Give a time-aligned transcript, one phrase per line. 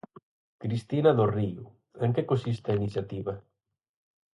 [0.63, 1.65] Cristina Dorrío,
[2.05, 3.33] en que consiste a iniciativa?